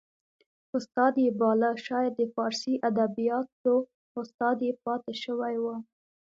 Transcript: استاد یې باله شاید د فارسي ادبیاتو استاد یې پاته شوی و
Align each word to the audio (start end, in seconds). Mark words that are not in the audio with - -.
استاد 0.77 1.13
یې 1.23 1.29
باله 1.39 1.69
شاید 1.85 2.13
د 2.17 2.21
فارسي 2.33 2.73
ادبیاتو 2.89 3.75
استاد 4.21 4.57
یې 4.67 4.71
پاته 4.83 5.13
شوی 5.23 5.55
و 5.63 5.65